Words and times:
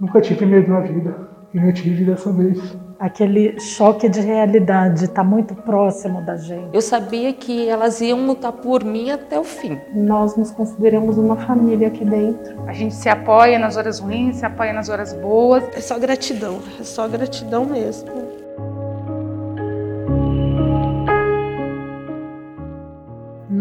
Nunca 0.00 0.20
tive 0.20 0.46
medo 0.46 0.70
na 0.70 0.80
vida, 0.80 1.28
e 1.52 1.58
não 1.58 1.72
tive 1.72 2.04
dessa 2.04 2.30
vez. 2.30 2.76
Aquele 3.00 3.58
choque 3.60 4.08
de 4.08 4.20
realidade 4.20 5.04
está 5.04 5.22
muito 5.22 5.54
próximo 5.54 6.20
da 6.22 6.36
gente. 6.36 6.74
Eu 6.74 6.80
sabia 6.80 7.32
que 7.32 7.68
elas 7.68 8.00
iam 8.00 8.26
lutar 8.26 8.52
por 8.52 8.84
mim 8.84 9.10
até 9.10 9.38
o 9.38 9.44
fim. 9.44 9.78
Nós 9.94 10.36
nos 10.36 10.50
consideramos 10.50 11.16
uma 11.16 11.36
família 11.36 11.88
aqui 11.88 12.04
dentro. 12.04 12.60
A 12.66 12.72
gente 12.72 12.94
se 12.94 13.08
apoia 13.08 13.58
nas 13.58 13.76
horas 13.76 14.00
ruins, 14.00 14.36
se 14.36 14.46
apoia 14.46 14.72
nas 14.72 14.88
horas 14.88 15.12
boas. 15.14 15.62
É 15.74 15.80
só 15.80 15.98
gratidão, 15.98 16.58
é 16.78 16.82
só 16.82 17.06
gratidão 17.08 17.64
mesmo. 17.64 18.27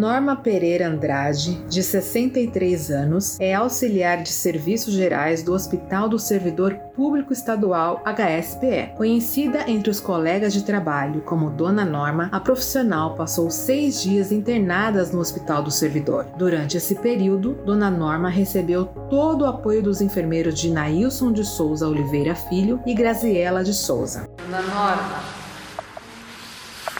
Norma 0.07 0.37
Pereira 0.37 0.87
Andrade, 0.87 1.55
de 1.67 1.83
63 1.83 2.91
anos, 2.91 3.37
é 3.41 3.53
auxiliar 3.53 4.23
de 4.23 4.29
serviços 4.29 4.93
gerais 4.93 5.43
do 5.43 5.51
Hospital 5.51 6.07
do 6.07 6.17
Servidor 6.17 6.75
Público 6.95 7.33
Estadual 7.33 8.01
HSPE. 8.05 8.93
Conhecida 8.95 9.69
entre 9.69 9.89
os 9.89 9.99
colegas 9.99 10.53
de 10.53 10.63
trabalho 10.63 11.19
como 11.23 11.49
Dona 11.49 11.83
Norma, 11.83 12.29
a 12.31 12.39
profissional 12.39 13.15
passou 13.15 13.51
seis 13.51 14.01
dias 14.01 14.31
internadas 14.31 15.11
no 15.11 15.19
Hospital 15.19 15.61
do 15.61 15.69
Servidor. 15.69 16.25
Durante 16.37 16.77
esse 16.77 16.95
período, 16.95 17.55
Dona 17.65 17.91
Norma 17.91 18.29
recebeu 18.29 18.85
todo 19.09 19.41
o 19.41 19.45
apoio 19.47 19.83
dos 19.83 19.99
enfermeiros 19.99 20.57
de 20.57 20.71
Nailson 20.71 21.33
de 21.33 21.43
Souza 21.43 21.85
Oliveira 21.85 22.33
Filho 22.33 22.79
e 22.85 22.93
Graziela 22.93 23.61
de 23.61 23.73
Souza. 23.73 24.25
Dona 24.45 24.61
Norma, 24.61 25.19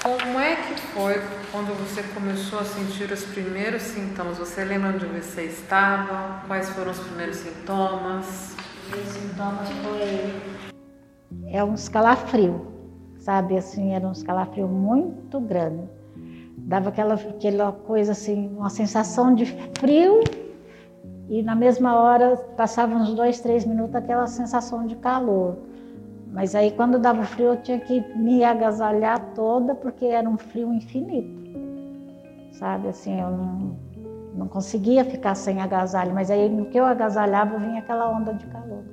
como 0.04 0.40
é 0.40 0.58
que 0.58 0.77
foi 0.98 1.22
quando 1.52 1.78
você 1.78 2.02
começou 2.12 2.60
a 2.60 2.64
sentir 2.64 3.12
os 3.12 3.24
primeiros 3.26 3.84
sintomas? 3.84 4.40
Você 4.40 4.64
lembra 4.64 4.90
onde 4.90 5.06
você 5.06 5.44
estava? 5.44 6.42
Quais 6.48 6.70
foram 6.72 6.90
os 6.90 7.00
primeiros 7.00 7.38
sintomas? 7.38 8.56
Os 8.92 9.14
sintomas 9.14 9.70
foi 9.70 10.58
é 11.50 11.64
um 11.64 11.76
escalafrio, 11.76 12.66
sabe? 13.20 13.58
Assim, 13.58 13.94
era 13.94 14.08
um 14.08 14.12
escalafrio 14.12 14.68
muito 14.68 15.40
grande. 15.40 15.84
Dava 16.58 16.90
aquela, 16.90 17.14
aquela 17.14 17.72
coisa 17.72 18.14
assim, 18.14 18.50
uma 18.58 18.72
sensação 18.72 19.36
de 19.36 19.46
frio 19.78 20.24
e 21.30 21.44
na 21.44 21.56
mesma 21.56 21.96
hora 21.96 22.38
passava 22.58 22.96
uns 22.96 23.14
dois, 23.14 23.40
três 23.40 23.66
minutos 23.66 23.96
aquela 23.96 24.26
sensação 24.26 24.88
de 24.88 24.96
calor. 24.96 25.58
Mas 26.32 26.56
aí 26.56 26.72
quando 26.72 27.00
dava 27.00 27.24
frio 27.24 27.48
eu 27.48 27.62
tinha 27.62 27.80
que 27.80 28.02
me 28.16 28.44
agasalhar 28.44 29.20
toda 29.34 29.74
porque 29.74 30.06
era 30.06 30.30
um 30.30 30.38
frio 30.38 30.74
infinito. 30.74 31.48
Sabe, 32.52 32.88
assim, 32.88 33.20
eu 33.20 33.30
não, 33.30 33.78
não 34.34 34.48
conseguia 34.48 35.06
ficar 35.06 35.36
sem 35.36 35.62
agasalho, 35.62 36.14
mas 36.14 36.32
aí 36.32 36.50
no 36.50 36.66
que 36.66 36.80
eu 36.80 36.86
agasalhava 36.86 37.58
vinha 37.60 37.80
aquela 37.80 38.10
onda 38.10 38.34
de 38.34 38.46
calor. 38.48 38.84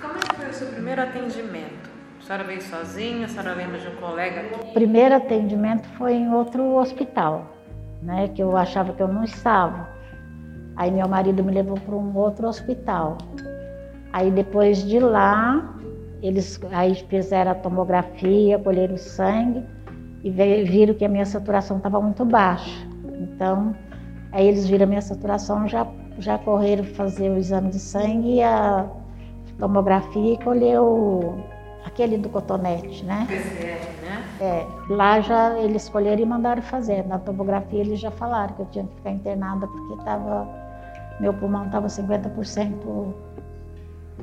Como 0.00 0.14
é 0.14 0.20
que 0.20 0.34
foi 0.34 0.48
o 0.48 0.52
seu 0.52 0.68
primeiro 0.68 1.02
atendimento? 1.02 1.90
A 2.20 2.22
senhora 2.22 2.44
veio 2.44 2.62
sozinha? 2.62 3.26
A 3.26 3.28
senhora 3.28 3.54
lembra 3.54 3.78
de 3.78 3.88
um 3.88 3.96
colega 3.96 4.40
aqui? 4.40 4.70
O 4.70 4.72
primeiro 4.72 5.14
atendimento 5.14 5.88
foi 5.96 6.14
em 6.14 6.32
outro 6.32 6.76
hospital, 6.76 7.46
né, 8.02 8.28
que 8.28 8.42
eu 8.42 8.56
achava 8.56 8.92
que 8.92 9.02
eu 9.02 9.08
não 9.08 9.24
estava. 9.24 9.88
Aí 10.76 10.90
meu 10.90 11.08
marido 11.08 11.42
me 11.42 11.52
levou 11.52 11.78
para 11.78 11.94
um 11.94 12.16
outro 12.16 12.46
hospital. 12.46 13.18
Aí 14.12 14.30
depois 14.30 14.78
de 14.84 14.98
lá, 14.98 15.74
eles 16.22 16.60
aí 16.72 16.94
fizeram 16.94 17.52
a 17.52 17.54
tomografia, 17.54 18.58
colheram 18.58 18.94
o 18.94 18.98
sangue 18.98 19.64
e 20.22 20.30
viram 20.30 20.94
que 20.94 21.04
a 21.04 21.08
minha 21.08 21.24
saturação 21.24 21.76
estava 21.76 22.00
muito 22.00 22.24
baixa. 22.24 22.86
Então, 23.20 23.74
aí 24.32 24.46
eles 24.46 24.66
viram 24.66 24.84
a 24.84 24.88
minha 24.88 25.02
saturação, 25.02 25.66
já, 25.68 25.86
já 26.18 26.38
correram 26.38 26.84
fazer 26.84 27.30
o 27.30 27.36
exame 27.36 27.70
de 27.70 27.78
sangue 27.78 28.36
e 28.36 28.42
a 28.42 28.86
tomografia 29.58 30.34
e 30.34 30.38
colheu 30.42 31.38
aquele 31.84 32.18
do 32.18 32.28
cotonete, 32.28 33.04
né? 33.04 33.26
PCR, 33.28 34.06
né? 34.06 34.24
É, 34.40 34.66
lá 34.92 35.20
já 35.20 35.58
eles 35.58 35.84
escolheram 35.84 36.20
e 36.20 36.26
mandaram 36.26 36.62
fazer. 36.62 37.06
Na 37.06 37.18
tomografia 37.18 37.80
eles 37.80 38.00
já 38.00 38.10
falaram 38.10 38.54
que 38.54 38.62
eu 38.62 38.66
tinha 38.66 38.84
que 38.84 38.94
ficar 38.96 39.10
internada 39.10 39.66
porque 39.66 40.04
tava, 40.04 40.48
meu 41.20 41.32
pulmão 41.34 41.66
estava 41.66 41.86
50% 41.86 43.14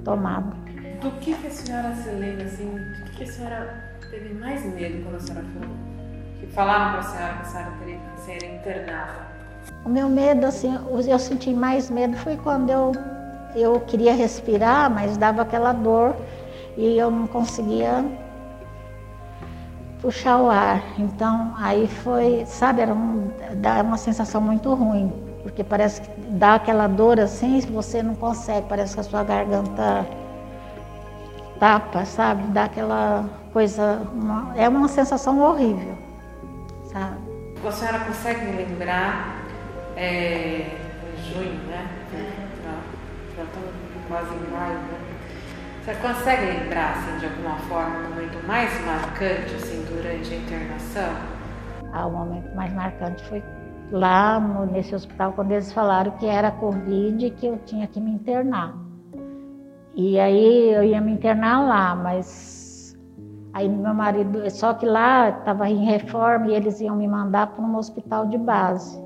tomado. 0.03 0.64
Do 1.05 1.11
que, 1.19 1.35
que 1.35 1.45
a 1.45 1.51
senhora 1.51 1.93
se 1.93 2.09
lembra, 2.09 2.45
assim, 2.45 2.65
do 2.65 3.03
que, 3.03 3.17
que 3.17 3.23
a 3.25 3.27
senhora 3.27 3.83
teve 4.09 4.33
mais 4.33 4.65
medo 4.65 5.03
quando 5.03 5.17
a 5.17 5.19
senhora 5.19 5.45
falou? 5.53 5.75
Que 6.39 6.47
falaram 6.47 6.91
para 6.93 6.99
a 6.99 7.03
senhora 7.03 7.33
que 7.33 7.41
a 7.41 7.45
senhora 7.45 7.71
teria 7.77 7.99
que 7.99 8.21
ser 8.21 8.55
internada? 8.55 9.27
O 9.85 9.89
meu 9.89 10.09
medo, 10.09 10.47
assim, 10.47 10.75
eu 11.07 11.19
senti 11.19 11.53
mais 11.53 11.91
medo 11.91 12.17
foi 12.17 12.35
quando 12.37 12.71
eu, 12.71 12.91
eu 13.55 13.79
queria 13.81 14.15
respirar, 14.15 14.89
mas 14.89 15.15
dava 15.15 15.43
aquela 15.43 15.73
dor 15.73 16.15
e 16.75 16.97
eu 16.97 17.11
não 17.11 17.27
conseguia 17.27 18.03
puxar 20.01 20.41
o 20.41 20.49
ar. 20.49 20.81
Então, 20.97 21.53
aí 21.59 21.87
foi, 21.87 22.45
sabe, 22.47 22.81
era 22.81 22.95
um, 22.95 23.29
dá 23.57 23.83
uma 23.83 23.97
sensação 23.97 24.41
muito 24.41 24.73
ruim, 24.73 25.13
porque 25.43 25.63
parece 25.63 26.01
que 26.01 26.09
dá 26.31 26.55
aquela 26.55 26.87
dor 26.87 27.19
assim, 27.19 27.59
você 27.59 28.01
não 28.01 28.15
consegue, 28.15 28.65
parece 28.67 28.95
que 28.95 29.01
a 29.01 29.03
sua 29.03 29.23
garganta 29.23 30.24
tapa, 31.59 32.05
sabe? 32.05 32.43
Dá 32.51 32.65
aquela 32.65 33.25
coisa, 33.51 34.01
uma, 34.13 34.53
é 34.55 34.67
uma 34.67 34.87
sensação 34.87 35.39
horrível, 35.39 35.97
sabe? 36.83 37.17
A 37.65 37.71
senhora 37.71 37.99
consegue 37.99 38.45
me 38.45 38.57
lembrar, 38.57 39.41
é, 39.95 40.67
em 41.17 41.33
junho, 41.33 41.59
né? 41.67 41.87
Já 43.35 43.43
estamos 43.43 43.69
quase 44.07 44.33
em 44.35 44.51
maio, 44.51 44.75
né? 44.75 44.99
Você 45.83 45.93
consegue 45.95 46.45
lembrar, 46.45 46.95
assim, 46.95 47.19
de 47.19 47.25
alguma 47.25 47.57
forma, 47.57 47.99
o 47.99 48.09
momento 48.09 48.47
mais 48.47 48.85
marcante, 48.85 49.55
assim, 49.55 49.85
durante 49.87 50.33
a 50.33 50.37
internação? 50.37 51.13
Ah, 51.93 52.07
o 52.07 52.11
momento 52.11 52.55
mais 52.55 52.73
marcante 52.73 53.23
foi 53.25 53.43
lá 53.91 54.39
no, 54.39 54.65
nesse 54.65 54.95
hospital, 54.95 55.33
quando 55.33 55.51
eles 55.51 55.71
falaram 55.71 56.11
que 56.11 56.25
era 56.25 56.51
Covid 56.51 57.25
e 57.25 57.31
que 57.31 57.45
eu 57.45 57.57
tinha 57.65 57.87
que 57.87 57.99
me 57.99 58.11
internar. 58.11 58.73
E 59.95 60.19
aí 60.19 60.73
eu 60.73 60.83
ia 60.83 60.99
me 60.99 61.13
internar 61.13 61.65
lá, 61.65 61.95
mas 61.95 62.97
aí 63.53 63.69
meu 63.69 63.93
marido, 63.93 64.49
só 64.51 64.73
que 64.73 64.85
lá 64.85 65.29
estava 65.29 65.69
em 65.69 65.85
reforma 65.85 66.47
e 66.47 66.53
eles 66.53 66.81
iam 66.81 66.97
me 66.97 67.07
mandar 67.07 67.47
para 67.47 67.63
um 67.63 67.77
hospital 67.77 68.27
de 68.27 68.37
base. 68.37 69.01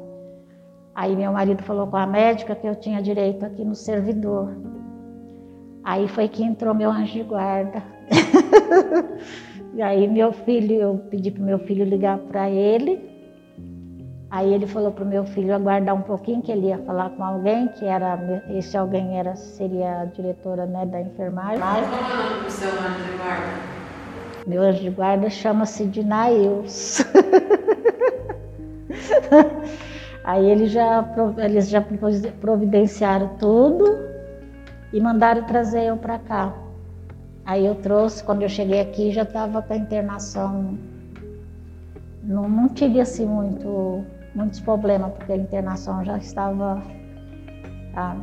Aí 0.96 1.16
meu 1.16 1.32
marido 1.32 1.62
falou 1.62 1.86
com 1.86 1.98
a 1.98 2.08
médica 2.08 2.56
que 2.56 2.68
eu 2.68 2.76
tinha 2.76 3.04
direito 3.04 3.46
aqui 3.46 3.64
no 3.64 3.76
servidor. 3.76 4.58
Aí 5.84 6.08
foi 6.08 6.28
que 6.28 6.44
entrou 6.44 6.74
meu 6.74 6.90
anjo 6.90 7.14
de 7.14 7.24
guarda. 7.24 7.84
e 9.76 9.82
aí 9.84 10.08
meu 10.08 10.34
filho, 10.34 10.74
eu 10.74 10.98
pedi 11.10 11.30
para 11.30 11.44
meu 11.44 11.60
filho 11.60 11.86
ligar 11.86 12.18
para 12.18 12.50
ele 12.50 13.19
Aí 14.32 14.54
ele 14.54 14.68
falou 14.68 14.92
para 14.92 15.04
o 15.04 15.08
meu 15.08 15.26
filho 15.26 15.56
aguardar 15.56 15.96
um 15.96 16.04
pouquinho, 16.04 16.40
que 16.42 16.52
ele 16.52 16.68
ia 16.68 16.78
falar 16.80 17.10
com 17.10 17.24
alguém, 17.24 17.68
que 17.70 17.86
era 17.86 18.20
esse 18.50 18.78
alguém 18.78 19.18
era 19.18 19.36
seria 19.36 20.02
a 20.02 20.06
diretora 20.06 20.68
né, 20.68 20.86
da 20.86 21.02
enfermagem. 21.02 21.60
Qual 21.60 21.76
é 21.76 21.82
o 21.82 22.34
nome 22.34 22.44
do 22.44 22.52
seu 22.52 22.70
anjo 22.70 23.04
de 23.06 23.18
guarda? 23.18 23.80
Meu 24.46 24.62
anjo 24.62 24.82
de 24.82 24.90
guarda 24.92 25.30
chama-se 25.32 25.86
Dinails. 25.86 27.04
Aí 30.24 30.48
eles 30.48 30.72
já, 30.72 31.04
eles 31.40 31.68
já 31.68 31.84
providenciaram 32.40 33.30
tudo 33.40 33.98
e 34.94 35.02
mandaram 35.02 35.44
trazer 35.46 35.86
eu 35.86 35.98
para 35.98 36.20
cá. 36.20 36.54
Aí 37.44 37.66
eu 37.66 37.74
trouxe, 37.74 38.24
quando 38.24 38.44
eu 38.44 38.50
cheguei 38.50 38.80
aqui 38.80 39.10
já 39.12 39.24
estava 39.24 39.60
com 39.64 39.74
a 39.74 39.78
internação. 39.78 40.78
Não, 42.24 42.48
não 42.48 42.70
tive 42.70 43.02
assim 43.02 43.26
muito 43.26 44.06
muitos 44.36 44.60
problemas, 44.60 45.12
porque 45.14 45.34
a 45.34 45.38
internação 45.38 46.04
já 46.04 46.18
estava. 46.18 46.82
Tá. 47.94 48.16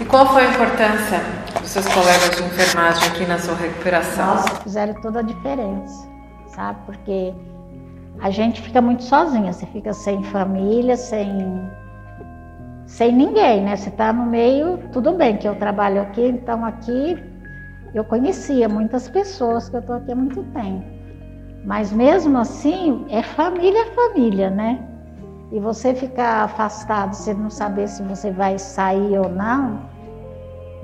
E 0.00 0.04
qual 0.04 0.26
foi 0.26 0.46
a 0.46 0.50
importância 0.50 1.20
dos 1.60 1.70
seus 1.70 1.86
colegas 1.86 2.36
de 2.36 2.42
enfermagem 2.42 3.08
aqui 3.08 3.26
na 3.26 3.38
sua 3.38 3.54
recuperação? 3.54 4.26
Nossa, 4.26 4.54
fizeram 4.56 4.94
toda 5.00 5.20
a 5.20 5.22
diferença, 5.22 6.08
sabe? 6.48 6.78
Porque 6.84 7.32
a 8.20 8.30
gente 8.30 8.60
fica 8.60 8.80
muito 8.80 9.04
sozinha, 9.04 9.52
você 9.52 9.66
fica 9.66 9.92
sem 9.92 10.22
família, 10.24 10.96
sem, 10.96 11.28
sem 12.86 13.12
ninguém, 13.12 13.62
né? 13.62 13.76
Você 13.76 13.88
está 13.88 14.12
no 14.12 14.26
meio, 14.26 14.78
tudo 14.92 15.12
bem 15.12 15.36
que 15.36 15.48
eu 15.48 15.54
trabalho 15.56 16.02
aqui, 16.02 16.26
então 16.26 16.64
aqui 16.64 17.16
eu 17.94 18.04
conhecia 18.04 18.68
muitas 18.68 19.08
pessoas 19.08 19.70
que 19.70 19.76
eu 19.76 19.80
estou 19.80 19.96
aqui 19.96 20.12
há 20.12 20.16
muito 20.16 20.42
tempo. 20.52 20.95
Mas 21.66 21.92
mesmo 21.92 22.38
assim, 22.38 23.04
é 23.10 23.24
família 23.24 23.82
é 23.82 23.86
família, 23.86 24.48
né? 24.48 24.78
E 25.50 25.58
você 25.58 25.92
ficar 25.94 26.44
afastado, 26.44 27.12
você 27.12 27.34
não 27.34 27.50
saber 27.50 27.88
se 27.88 28.04
você 28.04 28.30
vai 28.30 28.56
sair 28.56 29.18
ou 29.18 29.28
não, 29.28 29.80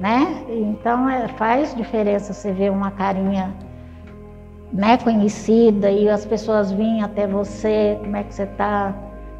né? 0.00 0.44
Então 0.49 1.08
é, 1.08 1.29
faz 1.29 1.73
diferença 1.76 2.32
você 2.32 2.50
ver 2.50 2.73
uma 2.73 2.90
carinha 2.90 3.55
né, 4.73 4.96
conhecida 4.99 5.88
e 5.88 6.08
as 6.08 6.25
pessoas 6.26 6.73
virem 6.73 7.02
até 7.02 7.28
você, 7.28 7.96
como 8.00 8.17
é 8.17 8.25
que 8.25 8.35
você 8.35 8.43
está. 8.43 8.93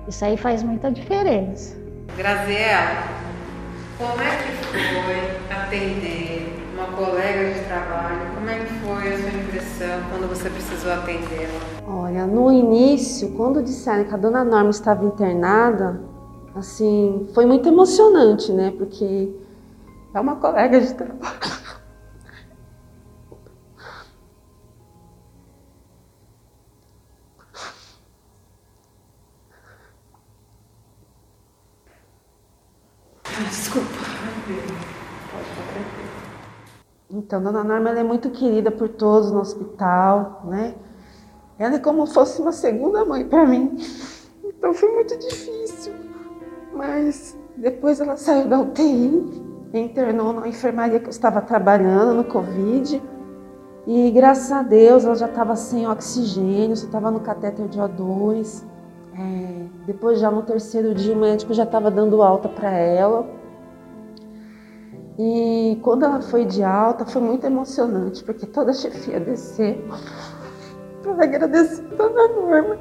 Isso 0.07 0.25
aí 0.25 0.37
faz 0.37 0.63
muita 0.63 0.93
diferença. 0.93 1.77
Graziela, 2.17 3.03
Como 3.99 4.23
é 4.23 4.37
que 4.37 4.79
foi 4.79 5.57
atender 5.57 6.52
uma 6.83 6.97
colega 6.97 7.55
de 7.55 7.61
trabalho? 7.67 8.35
Como 8.35 8.49
é 8.49 8.59
que 8.59 8.73
foi 8.81 9.13
a 9.13 9.19
sua 9.19 9.31
impressão 9.31 10.03
quando 10.11 10.29
você 10.29 10.51
precisou 10.51 10.93
atendê-la? 10.93 11.61
Olha, 11.87 12.27
no 12.27 12.51
início, 12.51 13.33
quando 13.33 13.63
disseram 13.63 14.05
que 14.05 14.15
a 14.15 14.17
dona 14.17 14.45
Norma 14.45 14.71
estava 14.71 15.05
internada, 15.05 16.01
assim, 16.55 17.29
foi 17.35 17.47
muito 17.47 17.69
emocionante, 17.69 18.53
né? 18.53 18.73
Porque 18.77 19.33
é 20.13 20.21
uma 20.21 20.37
colega 20.37 20.81
de 20.81 20.93
trabalho. 20.95 21.63
Desculpa. 33.49 34.03
Então, 37.13 37.43
Dona 37.43 37.63
Norma 37.63 37.91
é 37.91 38.03
muito 38.03 38.31
querida 38.31 38.71
por 38.71 38.89
todos 38.89 39.31
no 39.31 39.41
hospital, 39.41 40.43
né? 40.47 40.75
Ela 41.59 41.75
é 41.75 41.79
como 41.79 42.07
fosse 42.07 42.41
uma 42.41 42.53
segunda 42.53 43.05
mãe 43.05 43.25
para 43.29 43.47
mim. 43.47 43.77
Então 44.43 44.73
foi 44.73 44.89
muito 44.93 45.17
difícil. 45.19 45.93
Mas 46.75 47.39
depois 47.57 48.01
ela 48.01 48.17
saiu 48.17 48.49
da 48.49 48.59
UTI, 48.59 49.43
internou 49.75 50.33
na 50.33 50.49
enfermaria 50.49 50.99
que 50.99 51.07
eu 51.07 51.11
estava 51.11 51.43
trabalhando 51.43 52.15
no 52.15 52.25
Covid. 52.25 53.03
E 53.87 54.11
graças 54.11 54.51
a 54.51 54.63
Deus 54.63 55.05
ela 55.05 55.15
já 55.15 55.27
estava 55.27 55.55
sem 55.55 55.87
oxigênio, 55.87 56.77
só 56.77 56.87
estava 56.87 57.11
no 57.11 57.21
catéter 57.21 57.69
de 57.69 57.79
O2. 57.79 58.65
É, 59.15 59.67
depois 59.85 60.19
já 60.19 60.31
no 60.31 60.43
terceiro 60.43 60.95
dia 60.95 61.15
o 61.15 61.19
médico 61.19 61.53
já 61.53 61.65
estava 61.65 61.91
dando 61.91 62.23
alta 62.23 62.49
para 62.49 62.71
ela. 62.71 63.42
E 65.19 65.79
quando 65.83 66.05
ela 66.05 66.23
foi 66.23 66.45
de 66.45 66.63
alta 66.63 67.05
foi 67.05 67.21
muito 67.21 67.45
emocionante, 67.45 68.25
porque 68.25 68.47
toda 68.47 68.71
a 68.71 68.75
chefia 68.75 69.21
desceu 69.21 69.83
para 71.03 71.25
agradecer 71.25 71.85
a 71.99 72.09
Norma. 72.09 72.79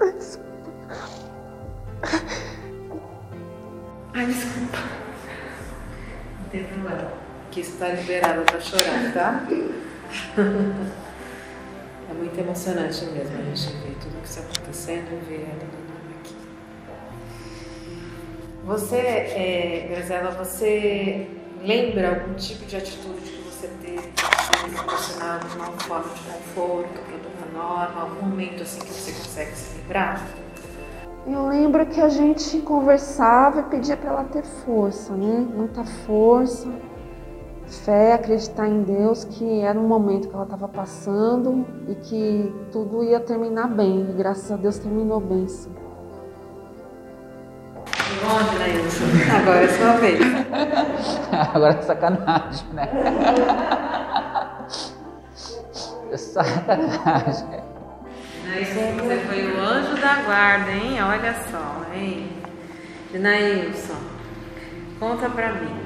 Ai, 0.00 0.12
desculpa. 0.12 0.46
Ai, 4.14 4.26
desculpa. 4.26 4.78
Problema. 6.50 7.12
Que 7.50 7.60
está 7.60 7.88
liberada 7.88 8.42
para 8.42 8.60
chorar, 8.60 9.12
tá? 9.12 9.46
É 12.08 12.14
muito 12.14 12.38
emocionante 12.38 13.04
mesmo 13.06 13.36
a 13.36 13.42
gente 13.42 13.72
ver 13.78 13.96
tudo 14.00 14.22
que 14.22 14.28
está 14.28 14.40
acontecendo 14.40 15.26
ver 15.28 15.48
ela. 15.50 15.85
Você, 18.66 18.96
é, 18.96 19.86
Grazela, 19.88 20.32
você 20.32 21.30
lembra 21.62 22.08
algum 22.08 22.34
tipo 22.34 22.66
de 22.66 22.76
atitude 22.76 23.20
que 23.20 23.42
você 23.44 23.68
teve 23.80 24.08
proporcionado 24.74 25.46
de 25.46 25.56
uma 25.56 25.66
forma 25.66 26.12
de 26.12 26.20
conforto 26.22 27.00
a 27.00 27.16
dona 27.16 27.62
Norma? 27.62 28.00
Algum 28.00 28.26
momento 28.26 28.64
assim 28.64 28.80
que 28.80 28.92
você 28.92 29.12
consegue 29.12 29.52
se 29.52 29.78
lembrar? 29.78 30.26
Eu 31.28 31.46
lembro 31.46 31.86
que 31.86 32.00
a 32.00 32.08
gente 32.08 32.58
conversava 32.58 33.60
e 33.60 33.62
pedia 33.64 33.96
para 33.96 34.10
ela 34.10 34.24
ter 34.24 34.42
força, 34.42 35.14
né? 35.14 35.46
Muita 35.54 35.84
força, 35.84 36.68
fé, 37.84 38.14
acreditar 38.14 38.66
em 38.66 38.82
Deus 38.82 39.22
que 39.22 39.60
era 39.60 39.78
um 39.78 39.86
momento 39.86 40.26
que 40.28 40.34
ela 40.34 40.42
estava 40.42 40.66
passando 40.66 41.64
e 41.86 41.94
que 41.94 42.52
tudo 42.72 43.04
ia 43.04 43.20
terminar 43.20 43.68
bem. 43.68 44.10
E 44.10 44.12
graças 44.14 44.50
a 44.50 44.56
Deus 44.56 44.76
terminou 44.76 45.20
bem, 45.20 45.46
sim. 45.46 45.75
Agora 49.46 49.64
é 49.64 49.68
sua 49.68 49.92
vez. 49.92 50.18
Agora 51.54 51.74
é 51.74 51.82
sacanagem, 51.82 52.66
né? 52.72 52.88
É 56.10 56.16
sacanagem. 56.16 57.60
Nailson, 58.46 58.94
você 58.96 59.16
foi 59.26 59.52
o 59.52 59.60
anjo 59.60 60.00
da 60.00 60.22
guarda, 60.22 60.70
hein? 60.70 60.96
Olha 61.02 61.34
só, 61.50 61.82
hein? 61.92 62.30
Nailson, 63.12 63.96
conta 65.00 65.28
pra 65.28 65.52
mim. 65.54 65.76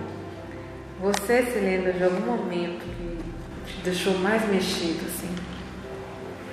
Você 1.00 1.42
se 1.44 1.58
lembra 1.58 1.92
de 1.94 2.04
algum 2.04 2.20
momento 2.20 2.84
que 2.84 3.18
te 3.66 3.80
deixou 3.82 4.18
mais 4.18 4.46
mexido, 4.48 5.06
assim, 5.06 5.34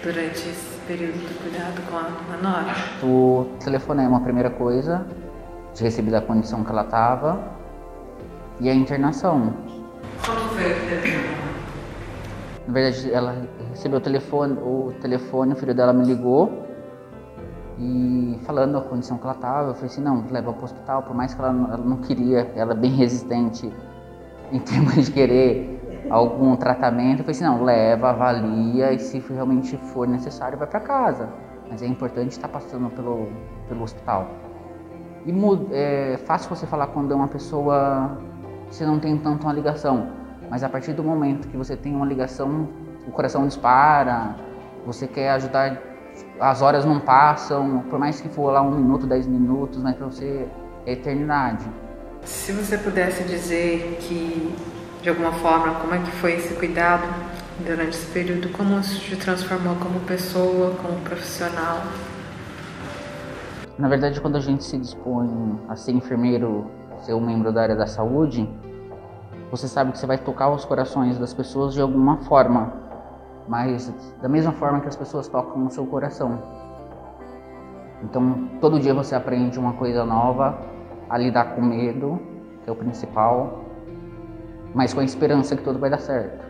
durante 0.02 0.48
esse 0.50 0.78
período 0.88 1.20
de 1.28 1.34
cuidado 1.36 1.82
com 1.90 1.98
a, 1.98 2.08
a 2.34 2.38
Nora? 2.42 2.74
O 3.04 3.58
telefonema, 3.64 4.18
a 4.18 4.22
primeira 4.22 4.50
coisa, 4.50 5.06
de 5.78 5.84
receber 5.84 6.10
da 6.10 6.22
condição 6.22 6.64
que 6.64 6.72
ela 6.72 6.82
estava, 6.82 7.40
e 8.60 8.68
a 8.68 8.74
internação. 8.74 9.54
Como 10.26 10.40
foi? 10.50 10.64
Na 12.68 12.74
verdade, 12.74 13.14
ela 13.14 13.48
recebeu 13.70 14.00
o 14.00 14.02
telefone, 14.02 14.54
o 14.60 14.92
telefone, 15.00 15.54
o 15.54 15.56
filho 15.56 15.74
dela 15.76 15.94
me 15.94 16.04
ligou 16.04 16.66
e 17.80 18.40
falando 18.44 18.78
a 18.78 18.82
condição 18.82 19.18
que 19.18 19.24
ela 19.24 19.36
estava, 19.36 19.70
eu 19.70 19.76
falei 19.76 19.90
assim, 19.90 20.02
não, 20.02 20.26
leva 20.32 20.52
para 20.52 20.62
o 20.62 20.66
hospital, 20.66 21.04
por 21.04 21.16
mais 21.16 21.34
que 21.34 21.40
ela, 21.40 21.54
não- 21.54 21.68
ela 21.72 21.86
não 21.86 21.98
queria, 21.98 22.52
ela 22.56 22.74
é 22.74 22.76
bem 22.76 22.92
resistente 22.92 23.72
em 24.52 24.60
termos 24.60 24.96
de 24.96 25.12
querer 25.12 26.08
algum 26.10 26.56
tratamento, 26.56 27.20
eu 27.20 27.26
falei 27.26 27.32
assim, 27.32 27.44
não, 27.44 27.64
leva, 27.64 28.10
avalia 28.10 28.92
e 28.92 29.00
se 29.00 29.20
realmente 29.20 29.78
for 29.78 30.08
necessário, 30.08 30.58
vai 30.58 30.68
para 30.68 30.80
casa. 30.80 31.30
Mas 31.70 31.84
é 31.84 31.86
importante 31.86 32.32
estar 32.32 32.48
passando 32.48 32.90
pelo, 32.90 33.28
pelo 33.70 33.84
hospital. 33.84 34.28
E 35.28 35.34
é 35.74 36.18
fácil 36.26 36.50
você 36.50 36.66
falar 36.66 36.88
quando 36.88 37.12
é 37.12 37.16
uma 37.16 37.28
pessoa 37.28 38.18
você 38.72 38.86
não 38.86 38.98
tem 38.98 39.18
tanto 39.18 39.44
uma 39.44 39.52
ligação, 39.52 40.08
mas 40.50 40.64
a 40.64 40.70
partir 40.70 40.94
do 40.94 41.04
momento 41.04 41.50
que 41.50 41.58
você 41.58 41.76
tem 41.76 41.94
uma 41.94 42.06
ligação, 42.06 42.70
o 43.06 43.12
coração 43.12 43.46
dispara, 43.46 44.36
você 44.86 45.06
quer 45.06 45.32
ajudar, 45.32 45.82
as 46.40 46.62
horas 46.62 46.86
não 46.86 47.00
passam, 47.00 47.84
por 47.90 48.00
mais 48.00 48.22
que 48.22 48.30
for 48.30 48.52
lá 48.52 48.62
um 48.62 48.72
minuto, 48.72 49.06
dez 49.06 49.28
minutos, 49.28 49.82
mas 49.82 49.96
para 49.96 50.06
você 50.06 50.48
é 50.86 50.94
eternidade. 50.94 51.66
Se 52.24 52.54
você 52.54 52.78
pudesse 52.78 53.24
dizer 53.24 53.98
que, 54.02 54.56
de 55.02 55.10
alguma 55.10 55.34
forma, 55.34 55.76
como 55.76 55.94
é 55.94 56.00
que 56.00 56.12
foi 56.12 56.36
esse 56.36 56.54
cuidado 56.56 57.04
durante 57.66 57.90
esse 57.90 58.08
período, 58.08 58.50
como 58.50 58.80
isso 58.80 59.00
te 59.02 59.18
transformou 59.18 59.76
como 59.76 60.00
pessoa, 60.02 60.76
como 60.82 61.00
profissional? 61.02 61.82
Na 63.78 63.88
verdade, 63.88 64.20
quando 64.20 64.38
a 64.38 64.40
gente 64.40 64.64
se 64.64 64.76
dispõe 64.76 65.60
a 65.70 65.76
ser 65.76 65.92
enfermeiro, 65.92 66.66
ser 67.02 67.14
um 67.14 67.22
membro 67.22 67.54
da 67.54 67.62
área 67.62 67.76
da 67.76 67.86
saúde, 67.86 68.50
você 69.52 69.68
sabe 69.68 69.92
que 69.92 70.00
você 70.00 70.08
vai 70.08 70.18
tocar 70.18 70.50
os 70.50 70.66
corações 70.66 71.20
das 71.20 71.32
pessoas 71.32 71.76
de 71.76 71.82
alguma 71.82 72.18
forma, 72.18 72.74
mas 73.48 73.94
da 74.20 74.28
mesma 74.28 74.52
forma 74.52 74.82
que 74.82 74.88
as 74.88 74.96
pessoas 74.96 75.28
tocam 75.28 75.68
o 75.68 75.70
seu 75.70 75.86
coração. 75.86 76.42
Então, 78.04 78.50
todo 78.60 78.80
dia 78.80 78.96
você 78.96 79.14
aprende 79.14 79.60
uma 79.60 79.74
coisa 79.74 80.04
nova, 80.04 80.58
a 81.08 81.16
lidar 81.16 81.56
com 81.56 81.62
medo, 81.62 82.20
que 82.64 82.70
é 82.70 82.74
o 82.74 82.76
principal, 82.76 83.64
mas 84.74 84.92
com 84.92 85.02
a 85.02 85.04
esperança 85.04 85.56
que 85.56 85.64
tudo 85.64 85.78
vai 85.78 85.92
dar 85.92 86.00
certo. 86.00 86.44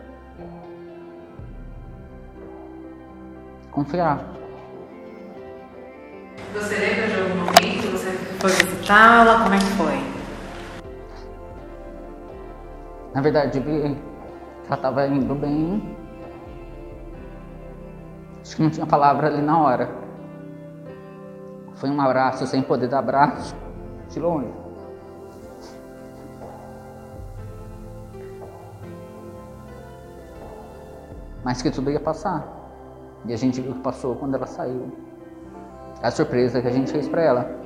Confiar 3.69 4.37
lembra 6.79 7.07
de 7.07 7.21
algum 7.21 7.35
momento 7.37 7.81
que 7.81 7.87
você 7.87 8.76
visitá-la? 8.87 9.43
Como 9.43 9.53
é 9.53 9.57
que 9.57 9.65
foi? 9.65 10.17
Na 13.13 13.21
verdade, 13.21 13.59
ela 13.59 14.75
estava 14.75 15.07
indo 15.07 15.35
bem. 15.35 15.97
Acho 18.41 18.55
que 18.55 18.63
não 18.63 18.69
tinha 18.69 18.85
palavra 18.85 19.27
ali 19.27 19.41
na 19.41 19.61
hora. 19.61 19.89
Foi 21.75 21.89
um 21.89 21.99
abraço 21.99 22.47
sem 22.47 22.61
poder 22.61 22.87
dar 22.87 22.99
abraço, 22.99 23.55
de 24.09 24.19
longe. 24.19 24.53
Mas 31.43 31.61
que 31.61 31.69
tudo 31.71 31.91
ia 31.91 31.99
passar. 31.99 32.45
E 33.25 33.33
a 33.33 33.37
gente 33.37 33.61
viu 33.61 33.73
que 33.73 33.79
passou 33.79 34.15
quando 34.15 34.35
ela 34.35 34.47
saiu. 34.47 34.91
A 36.01 36.11
surpresa 36.11 36.61
que 36.61 36.67
a 36.67 36.71
gente 36.71 36.91
fez 36.91 37.07
pra 37.07 37.21
ela. 37.21 37.56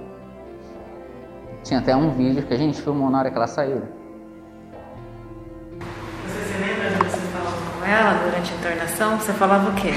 Tinha 1.71 1.79
até 1.79 1.95
um 1.95 2.09
vídeo 2.09 2.43
que 2.43 2.53
a 2.53 2.57
gente 2.57 2.81
filmou 2.81 3.09
na 3.09 3.19
hora 3.19 3.31
que 3.31 3.37
ela 3.37 3.47
saiu. 3.47 3.81
Você 6.27 6.41
se 6.43 6.57
lembra 6.57 6.89
de 6.89 6.95
você 6.97 7.17
falando 7.27 7.79
com 7.79 7.85
ela 7.85 8.13
durante 8.25 8.51
a 8.51 8.55
internação? 8.57 9.17
Você 9.17 9.31
falava 9.31 9.69
o 9.69 9.73
quê? 9.75 9.91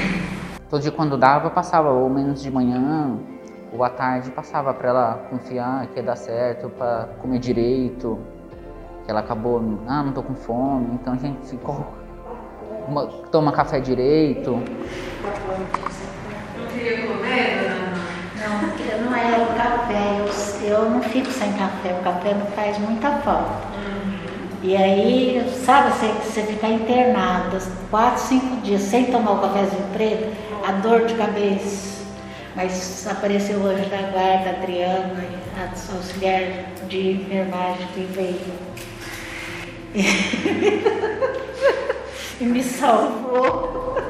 Todo 0.71 0.81
dia 0.81 0.93
quando 0.93 1.17
dava, 1.17 1.51
passava, 1.51 1.91
ou 1.91 2.09
menos 2.09 2.41
de 2.41 2.49
manhã, 2.49 3.19
ou 3.73 3.83
à 3.83 3.91
tarde, 3.91 4.31
passava 4.31 4.73
para 4.73 4.89
ela 4.89 5.27
confiar 5.29 5.89
que 5.89 5.97
ia 5.97 6.03
dar 6.05 6.15
certo, 6.15 6.69
para 6.69 7.09
comer 7.21 7.41
direito. 7.41 8.21
Que 9.05 9.11
ela 9.11 9.19
acabou, 9.19 9.61
ah, 9.89 10.05
não 10.05 10.13
tô 10.13 10.23
com 10.23 10.37
fome, 10.37 10.91
então 10.95 11.15
a 11.15 11.17
gente 11.17 11.45
ficou, 11.45 11.85
uma- 12.87 13.09
toma 13.33 13.51
café 13.51 13.81
direito. 13.81 14.53
Não 14.53 14.63
queria 16.69 17.05
comer, 17.05 17.73
Não, 18.39 18.61
porque 18.61 18.95
não 18.97 19.17
era 19.17 19.43
o 19.43 19.47
café, 19.57 20.21
eu, 20.75 20.91
não 20.91 21.03
fico 21.03 21.31
sem 21.31 21.53
café, 21.53 21.97
o 21.99 22.03
café 22.03 22.35
me 22.35 22.47
faz 22.55 22.79
muita 22.79 23.11
falta. 23.19 23.75
E 24.63 24.77
aí, 24.77 25.45
sabe, 25.65 25.91
você, 25.93 26.07
você 26.07 26.43
ficar 26.43 26.71
internado 26.71 27.59
quatro, 27.91 28.23
cinco 28.23 28.57
dias 28.63 28.83
sem 28.83 29.07
tomar 29.07 29.33
o 29.33 29.41
cafezinho 29.41 29.85
preto, 29.93 30.33
a 30.67 30.73
dor 30.73 31.07
de 31.07 31.15
cabeça. 31.15 32.03
Mas 32.57 33.07
apareceu 33.07 33.59
o 33.59 33.67
anjo 33.67 33.89
da 33.91 33.99
guarda, 33.99 34.51
a 34.51 34.53
Adriana, 34.63 35.25
a 35.59 35.95
auxiliar 35.97 36.43
de 36.89 37.11
enfermagem 37.13 37.87
que 37.95 38.01
veio. 38.13 38.41
E 42.41 42.45
me 42.45 42.63
salvou. 42.63 43.97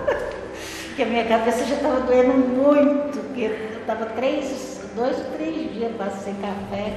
Porque 0.88 1.02
a 1.02 1.06
minha 1.06 1.24
cabeça 1.24 1.64
já 1.66 1.74
estava 1.74 2.00
doendo 2.00 2.34
muito, 2.34 3.18
porque 3.18 3.42
eu 3.42 3.80
estava 3.80 4.06
três, 4.06 4.73
dois 4.94 5.18
ou 5.18 5.24
três 5.36 5.72
dias 5.72 5.92
quase 5.96 6.24
sem 6.24 6.34
café. 6.34 6.96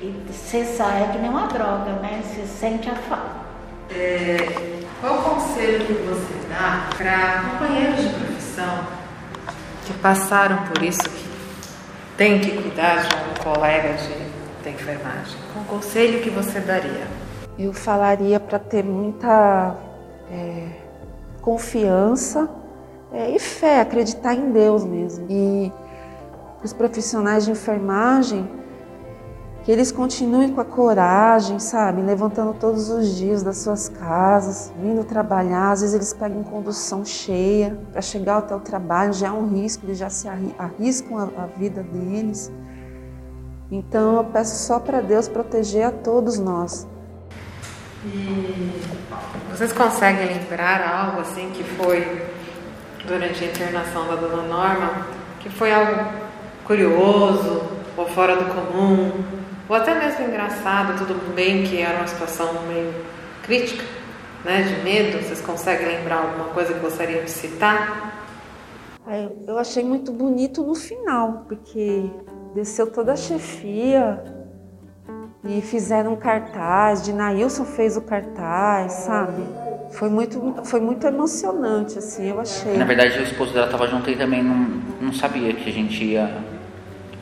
E 0.00 0.24
você 0.28 0.64
sai 0.64 1.04
é 1.04 1.08
que 1.12 1.18
nem 1.18 1.30
uma 1.30 1.46
droga, 1.46 1.92
né? 2.00 2.22
Você 2.22 2.46
sente 2.46 2.88
a 2.90 2.94
falta. 2.94 3.44
É, 3.90 4.36
qual 5.00 5.18
o 5.18 5.22
conselho 5.22 5.84
que 5.86 5.92
você 5.92 6.34
dá 6.48 6.88
para 6.96 7.50
companheiros 7.50 8.00
de 8.00 8.08
profissão 8.14 8.86
que 9.86 9.92
passaram 9.94 10.64
por 10.66 10.82
isso, 10.82 11.02
que 11.02 11.28
tem 12.16 12.40
que 12.40 12.50
cuidar 12.62 13.02
de 13.02 13.14
um 13.14 13.52
colega 13.52 13.94
de, 13.94 14.62
de 14.62 14.70
enfermagem? 14.70 15.38
Qual 15.52 15.64
o 15.64 15.68
conselho 15.68 16.22
que 16.22 16.30
você 16.30 16.60
daria? 16.60 17.06
Eu 17.58 17.72
falaria 17.72 18.40
para 18.40 18.58
ter 18.58 18.82
muita 18.82 19.76
é, 20.30 20.66
confiança 21.40 22.48
é, 23.12 23.30
e 23.30 23.38
fé, 23.38 23.80
acreditar 23.80 24.34
em 24.34 24.50
Deus 24.50 24.84
mesmo. 24.84 25.26
E 25.30 25.72
os 26.64 26.72
profissionais 26.72 27.44
de 27.44 27.50
enfermagem, 27.50 28.48
que 29.64 29.72
eles 29.72 29.92
continuem 29.92 30.52
com 30.52 30.60
a 30.60 30.64
coragem, 30.64 31.58
sabe? 31.58 32.02
Levantando 32.02 32.54
todos 32.54 32.90
os 32.90 33.16
dias 33.16 33.42
das 33.42 33.58
suas 33.58 33.88
casas, 33.88 34.72
vindo 34.78 35.04
trabalhar. 35.04 35.72
Às 35.72 35.80
vezes 35.80 35.94
eles 35.94 36.12
pegam 36.12 36.42
condução 36.42 37.04
cheia 37.04 37.78
para 37.92 38.02
chegar 38.02 38.38
até 38.38 38.54
o 38.54 38.60
trabalho, 38.60 39.12
já 39.12 39.28
é 39.28 39.30
um 39.30 39.48
risco, 39.48 39.86
eles 39.86 39.96
já 39.96 40.10
se 40.10 40.28
arriscam 40.58 41.18
a, 41.18 41.44
a 41.44 41.46
vida 41.46 41.82
deles. 41.82 42.52
Então 43.70 44.16
eu 44.16 44.24
peço 44.24 44.66
só 44.66 44.78
para 44.78 45.00
Deus 45.00 45.28
proteger 45.28 45.86
a 45.86 45.90
todos 45.90 46.38
nós. 46.38 46.86
E 48.04 48.70
vocês 49.50 49.72
conseguem 49.72 50.26
lembrar 50.26 50.82
algo 50.86 51.20
assim 51.22 51.50
que 51.54 51.64
foi 51.64 52.22
durante 53.06 53.44
a 53.44 53.46
internação 53.46 54.06
da 54.06 54.16
dona 54.16 54.42
Norma, 54.42 55.06
que 55.40 55.48
foi 55.48 55.72
algo 55.72 56.24
curioso 56.64 57.62
ou 57.96 58.06
fora 58.06 58.36
do 58.36 58.46
comum, 58.46 59.24
ou 59.68 59.76
até 59.76 59.94
mesmo 59.94 60.26
engraçado, 60.26 60.98
tudo 60.98 61.34
bem 61.34 61.64
que 61.64 61.80
era 61.80 61.98
uma 61.98 62.06
situação 62.06 62.62
meio 62.66 62.92
crítica, 63.42 63.84
né, 64.44 64.62
de 64.62 64.82
medo, 64.82 65.22
vocês 65.22 65.40
conseguem 65.40 65.86
lembrar 65.86 66.16
alguma 66.16 66.46
coisa 66.46 66.74
que 66.74 66.80
gostariam 66.80 67.24
de 67.24 67.30
citar? 67.30 68.12
Eu 69.46 69.58
achei 69.58 69.84
muito 69.84 70.10
bonito 70.12 70.62
no 70.62 70.74
final, 70.74 71.44
porque 71.46 72.10
desceu 72.54 72.90
toda 72.90 73.12
a 73.12 73.16
chefia, 73.16 74.22
e 75.46 75.60
fizeram 75.60 76.14
um 76.14 76.16
cartaz, 76.16 77.02
de 77.02 77.12
Nailson 77.12 77.64
fez 77.64 77.96
o 77.96 78.00
cartaz, 78.00 78.92
sabe? 78.92 79.42
Foi 79.90 80.08
muito, 80.08 80.40
foi 80.64 80.80
muito 80.80 81.06
emocionante, 81.06 81.98
assim, 81.98 82.30
eu 82.30 82.40
achei. 82.40 82.76
Na 82.76 82.86
verdade, 82.86 83.18
o 83.18 83.22
esposo 83.22 83.52
dela 83.52 83.66
estava 83.66 83.86
junto 83.86 84.08
e 84.10 84.16
também 84.16 84.42
não, 84.42 84.82
não 85.00 85.12
sabia 85.12 85.52
que 85.52 85.68
a 85.68 85.72
gente 85.72 86.02
ia. 86.02 86.53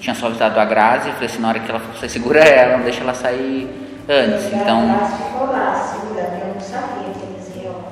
Tinha 0.02 0.16
só 0.16 0.26
avisado 0.26 0.58
a 0.58 0.64
Grazi 0.64 1.10
e 1.10 1.12
falei 1.12 1.28
assim: 1.28 1.40
na 1.40 1.48
hora 1.48 1.60
que 1.60 1.70
ela 1.70 1.78
falou, 1.78 1.94
você 1.96 2.08
segura 2.08 2.40
ela, 2.40 2.76
não 2.76 2.84
deixa 2.84 3.02
ela 3.02 3.14
sair 3.14 3.70
antes. 4.08 4.52
Então. 4.52 4.80
A 4.80 4.96
Grazi 4.96 5.22
ficou 5.22 5.46
lá, 5.46 5.74
segurando, 5.76 6.40
eu 6.40 6.54
não 6.54 6.60
sabia 6.60 7.12
que 7.14 7.22
eles 7.22 7.64
iam 7.64 7.84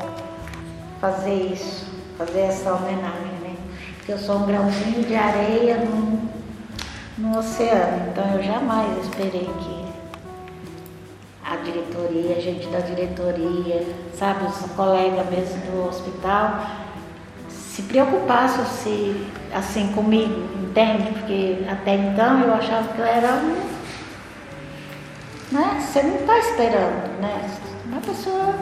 fazer 1.01 1.35
isso, 1.35 1.87
fazer 2.19 2.41
essa 2.41 2.73
homenagem, 2.73 3.33
né? 3.43 3.55
Porque 3.97 4.13
eu 4.13 4.19
sou 4.19 4.39
um 4.39 4.47
grãozinho 4.47 5.05
de 5.05 5.15
areia 5.15 5.77
no, 5.77 6.29
no 7.17 7.39
oceano, 7.39 8.09
então 8.11 8.25
eu 8.35 8.43
jamais 8.43 9.05
esperei 9.05 9.49
que 9.61 9.85
a 11.45 11.57
diretoria, 11.63 12.37
a 12.37 12.41
gente 12.41 12.67
da 12.71 12.81
diretoria, 12.81 13.87
sabe, 14.19 14.47
os 14.47 14.57
colegas 14.73 15.31
mesmo 15.31 15.59
do 15.71 15.89
hospital, 15.89 16.61
se 17.71 17.83
preocupassem 17.83 18.65
se, 18.65 19.27
assim 19.55 19.93
comigo, 19.93 20.43
entende? 20.61 21.13
Porque 21.13 21.59
até 21.71 21.95
então 21.95 22.41
eu 22.41 22.55
achava 22.55 22.89
que 22.89 22.99
eu 22.99 23.05
era 23.05 23.35
um. 23.35 23.71
Né? 25.53 25.81
Você 25.81 26.03
não 26.03 26.17
está 26.17 26.39
esperando, 26.39 27.21
né? 27.21 27.49
Uma 27.87 28.01
pessoa. 28.01 28.55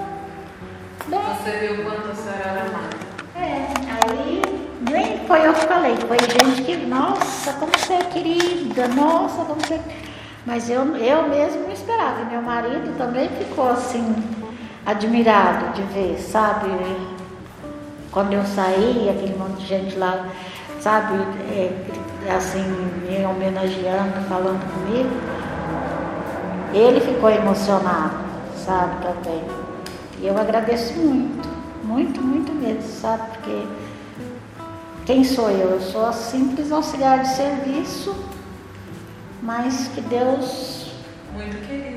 Bem, 1.06 1.18
Você 1.20 1.50
viu 1.58 1.84
quanto 1.84 2.10
a 2.10 2.14
senhora 2.14 2.48
era 2.48 2.70
mais. 2.70 3.08
É, 3.34 3.66
aí 4.04 4.42
nem 4.90 5.26
foi 5.26 5.46
eu 5.46 5.54
que 5.54 5.66
falei, 5.66 5.96
foi 5.96 6.18
gente 6.18 6.62
que, 6.64 6.76
nossa, 6.76 7.52
como 7.54 7.72
você 7.78 7.94
é 7.94 8.04
querida, 8.04 8.88
nossa, 8.88 9.42
como 9.44 9.60
você. 9.60 9.80
Mas 10.44 10.68
eu, 10.68 10.96
eu 10.96 11.28
mesmo 11.28 11.62
não 11.62 11.72
esperava. 11.72 12.22
E 12.22 12.26
meu 12.26 12.42
marido 12.42 12.96
também 12.98 13.28
ficou 13.30 13.70
assim, 13.70 14.14
admirado 14.84 15.72
de 15.72 15.82
ver, 15.94 16.18
sabe? 16.18 16.68
Quando 18.10 18.32
eu 18.32 18.44
saí, 18.44 19.08
aquele 19.08 19.36
monte 19.38 19.60
de 19.60 19.66
gente 19.66 19.96
lá, 19.96 20.28
sabe, 20.80 21.14
é, 21.50 21.70
assim, 22.34 22.62
me 23.08 23.24
homenageando, 23.24 24.28
falando 24.28 24.64
comigo, 24.72 25.10
ele 26.72 27.00
ficou 27.00 27.30
emocionado, 27.30 28.16
sabe, 28.56 28.96
também. 29.02 29.42
E 30.20 30.26
eu 30.26 30.38
agradeço 30.38 30.94
muito, 30.94 31.48
muito, 31.84 32.20
muito 32.20 32.52
mesmo, 32.52 32.82
sabe, 32.82 33.22
porque 33.32 33.66
quem 35.06 35.24
sou 35.24 35.50
eu? 35.50 35.70
Eu 35.70 35.80
sou 35.80 36.06
a 36.06 36.12
simples 36.12 36.72
auxiliar 36.72 37.22
de 37.22 37.28
serviço 37.28 38.14
mas 39.48 39.88
que 39.94 40.02
Deus 40.02 40.92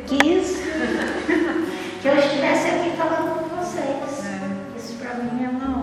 quis 0.08 0.62
que 2.02 2.08
eu 2.08 2.18
estivesse 2.18 2.68
aqui 2.70 2.92
falando 2.96 3.40
com 3.40 3.56
vocês. 3.58 4.26
É. 4.26 4.78
Isso 4.78 4.94
para 4.94 5.16
mim 5.16 5.44
é 5.44 5.50
uma 5.50 5.80
honra 5.80 5.81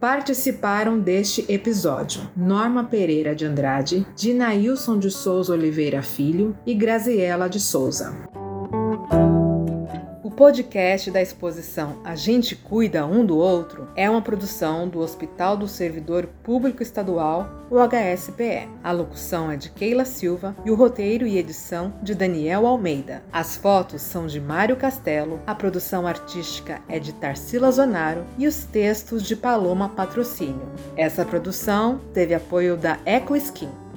Participaram 0.00 1.00
deste 1.00 1.44
episódio 1.52 2.30
Norma 2.36 2.84
Pereira 2.84 3.34
de 3.34 3.44
Andrade, 3.44 4.06
Dinailson 4.14 4.98
de 4.98 5.10
Souza 5.10 5.52
Oliveira 5.52 6.02
Filho 6.02 6.56
e 6.64 6.72
Graziela 6.72 7.48
de 7.48 7.58
Souza. 7.58 8.27
Podcast 10.38 11.10
da 11.10 11.20
exposição 11.20 12.00
A 12.04 12.14
Gente 12.14 12.54
Cuida 12.54 13.04
Um 13.04 13.26
do 13.26 13.36
Outro 13.36 13.88
é 13.96 14.08
uma 14.08 14.22
produção 14.22 14.88
do 14.88 15.00
Hospital 15.00 15.56
do 15.56 15.66
Servidor 15.66 16.28
Público 16.44 16.80
Estadual, 16.80 17.66
o 17.68 17.74
HSPE. 17.80 18.68
A 18.84 18.92
locução 18.92 19.50
é 19.50 19.56
de 19.56 19.68
Keila 19.68 20.04
Silva 20.04 20.54
e 20.64 20.70
o 20.70 20.76
roteiro 20.76 21.26
e 21.26 21.36
edição 21.36 21.92
de 22.04 22.14
Daniel 22.14 22.68
Almeida. 22.68 23.20
As 23.32 23.56
fotos 23.56 24.00
são 24.00 24.28
de 24.28 24.40
Mário 24.40 24.76
Castelo, 24.76 25.40
a 25.44 25.56
produção 25.56 26.06
artística 26.06 26.80
é 26.88 27.00
de 27.00 27.12
Tarsila 27.14 27.72
Zonaro 27.72 28.24
e 28.38 28.46
os 28.46 28.62
textos 28.62 29.24
de 29.24 29.34
Paloma 29.34 29.88
Patrocínio. 29.88 30.70
Essa 30.96 31.24
produção 31.24 32.00
teve 32.14 32.32
apoio 32.32 32.76
da 32.76 32.96
Eco 33.04 33.34
Skin. 33.34 33.87